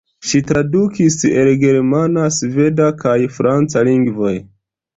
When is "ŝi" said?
0.27-0.39